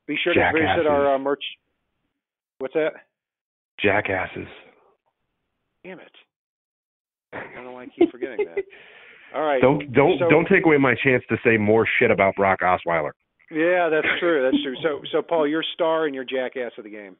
[0.08, 0.88] Be sure to visit Jackasses.
[0.90, 1.44] our uh, merch.
[2.60, 2.94] What's that?
[3.82, 4.48] Jackasses.
[5.84, 6.12] Damn it!
[7.52, 8.64] I don't know why I keep forgetting that.
[9.36, 9.62] All right.
[9.62, 13.12] Don't don't So- don't take away my chance to say more shit about Brock Osweiler.
[13.52, 14.44] Yeah, that's true.
[14.44, 14.76] That's true.
[14.84, 17.16] So, so Paul, your star and your jackass of the game.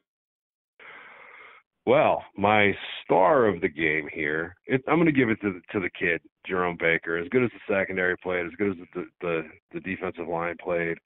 [1.86, 5.60] Well, my star of the game here, it, I'm going to give it to the,
[5.72, 7.16] to the kid, Jerome Baker.
[7.16, 9.42] As good as the secondary played, as good as the the,
[9.72, 10.98] the defensive line played,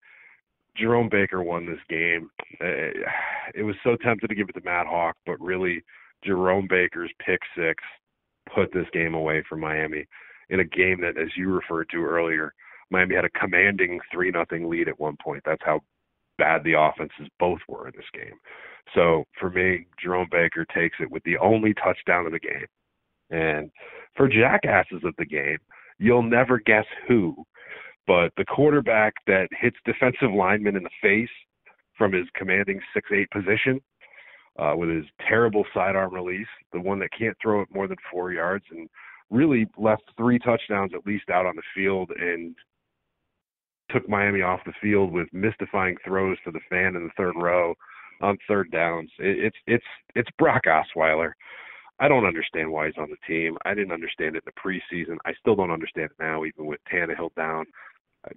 [0.76, 2.28] Jerome Baker won this game.
[2.60, 2.98] Uh,
[3.54, 5.84] It was so tempted to give it to Matt Haack, but really,
[6.24, 7.76] Jerome Baker's pick six
[8.54, 10.06] put this game away from Miami
[10.50, 12.52] in a game that, as you referred to earlier,
[12.90, 15.42] Miami had a commanding three nothing lead at one point.
[15.44, 15.80] That's how
[16.38, 18.34] bad the offenses both were in this game.
[18.94, 22.66] So for me, Jerome Baker takes it with the only touchdown of the game.
[23.30, 23.70] And
[24.16, 25.58] for jackasses of the game,
[25.98, 27.34] you'll never guess who,
[28.06, 31.30] but the quarterback that hits defensive linemen in the face
[31.96, 33.80] from his commanding six eight position
[34.58, 38.32] uh, with his terrible sidearm release, the one that can't throw it more than four
[38.32, 38.88] yards, and
[39.30, 42.54] really left three touchdowns at least out on the field and
[43.90, 47.74] took Miami off the field with mystifying throws to the fan in the third row
[48.20, 49.10] on third downs.
[49.18, 49.84] It, it's it's
[50.14, 51.32] it's Brock Osweiler.
[51.98, 53.56] I don't understand why he's on the team.
[53.64, 55.16] I didn't understand it in the preseason.
[55.24, 57.64] I still don't understand it now, even with Tannehill down.
[58.26, 58.34] Uh,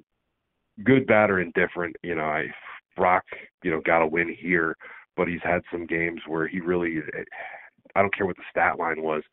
[0.84, 1.96] Good, bad, or indifferent.
[2.04, 2.48] You know, I
[2.96, 3.24] Brock,
[3.64, 4.76] you know, got a win here,
[5.16, 7.00] but he's had some games where he really.
[7.96, 9.24] I don't care what the stat line was,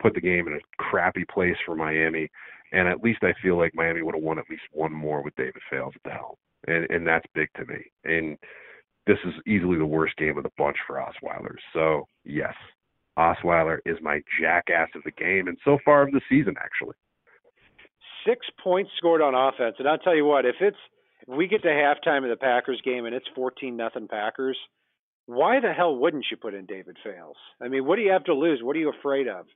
[0.00, 2.30] put the game in a crappy place for Miami,
[2.72, 5.36] and at least I feel like Miami would have won at least one more with
[5.36, 6.34] David Fales at the helm,
[6.66, 7.84] and and that's big to me.
[8.04, 8.38] And
[9.06, 11.56] this is easily the worst game of the bunch for Osweiler.
[11.72, 12.54] So yes,
[13.18, 16.94] Osweiler is my jackass of the game, and so far of the season actually.
[18.26, 20.76] Six points scored on offense, and I'll tell you what, if it's
[21.28, 24.58] if we get to halftime of the Packers game and it's fourteen nothing Packers,
[25.26, 27.36] why the hell wouldn't you put in David Fales?
[27.60, 28.60] I mean, what do you have to lose?
[28.62, 29.46] What are you afraid of?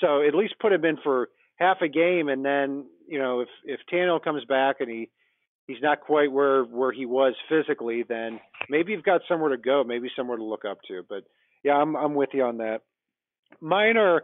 [0.00, 3.48] So at least put him in for half a game, and then you know if
[3.64, 5.10] if Tannehill comes back and he
[5.66, 9.84] he's not quite where where he was physically, then maybe you've got somewhere to go,
[9.84, 11.02] maybe somewhere to look up to.
[11.08, 11.24] But
[11.62, 12.82] yeah, I'm I'm with you on that.
[13.60, 14.22] Minor,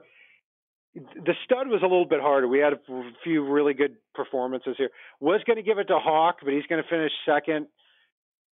[0.94, 2.48] the stud was a little bit harder.
[2.48, 4.90] We had a few really good performances here.
[5.20, 7.66] Was going to give it to Haack, but he's going to finish second,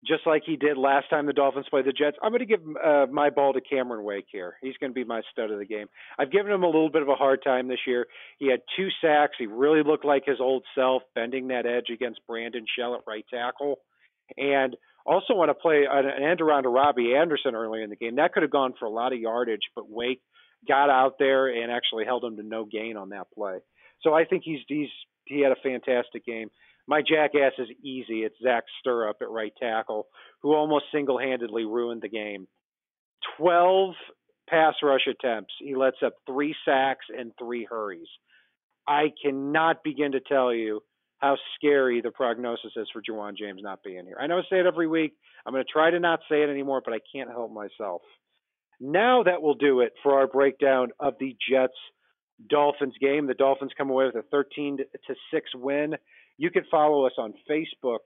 [0.06, 2.16] just like he did last time the Dolphins played the Jets.
[2.22, 4.56] I'm going to give uh, my ball to Cameron Wake here.
[4.60, 5.86] He's going to be my stud of the game.
[6.18, 8.06] I've given him a little bit of a hard time this year.
[8.38, 9.36] He had two sacks.
[9.38, 13.24] He really looked like his old self, bending that edge against Brandon Shell at right
[13.32, 13.76] tackle.
[14.36, 18.16] And also want to play an end around to Robbie Anderson early in the game.
[18.16, 20.20] That could have gone for a lot of yardage, but Wake
[20.66, 23.58] got out there and actually held him to no gain on that play.
[24.02, 24.88] So I think he's he's
[25.24, 26.50] he had a fantastic game.
[26.86, 28.22] My jackass is easy.
[28.22, 30.08] It's Zach Sterup at right tackle,
[30.42, 32.48] who almost single-handedly ruined the game.
[33.38, 33.94] Twelve
[34.48, 35.54] pass rush attempts.
[35.60, 38.08] He lets up three sacks and three hurries.
[38.86, 40.82] I cannot begin to tell you
[41.18, 44.16] how scary the prognosis is for Ja'Wuan James not being here.
[44.20, 45.12] I know I say it every week.
[45.46, 48.02] I'm going to try to not say it anymore, but I can't help myself.
[48.80, 51.76] Now that will do it for our breakdown of the Jets
[52.48, 53.28] Dolphins game.
[53.28, 55.94] The Dolphins come away with a 13 to 6 win.
[56.42, 58.00] You can follow us on Facebook,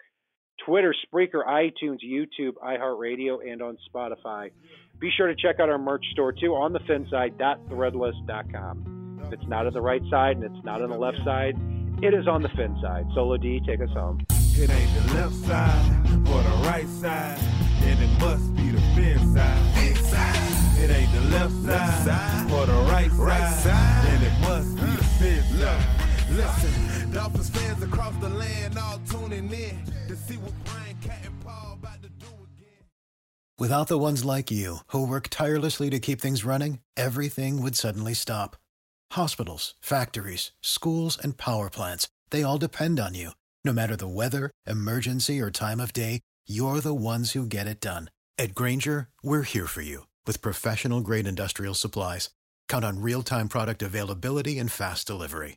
[0.66, 4.50] Twitter, Spreaker, iTunes, YouTube, iHeartRadio, and on Spotify.
[4.98, 9.22] Be sure to check out our merch store too on the finside.threadless.com.
[9.24, 11.56] If it's not on the right side and it's not on the left side,
[12.02, 13.06] it is on the fin side.
[13.14, 14.20] Solo D, take us home.
[14.28, 17.38] It ain't the left side or the right side,
[17.80, 19.62] then it must be the fin side.
[20.78, 25.42] It ain't the left side or the right side, then it must be the fin
[25.58, 25.86] side.
[26.28, 31.40] Listen, Dolphins fans across the land all tuning in to see what Brian Cat and
[31.40, 32.84] Paul about to do again.
[33.58, 38.12] Without the ones like you, who work tirelessly to keep things running, everything would suddenly
[38.12, 38.54] stop.
[39.12, 43.30] Hospitals, factories, schools, and power plants, they all depend on you.
[43.64, 47.80] No matter the weather, emergency, or time of day, you're the ones who get it
[47.80, 48.10] done.
[48.36, 52.28] At Grainger, we're here for you with professional grade industrial supplies.
[52.68, 55.56] Count on real time product availability and fast delivery.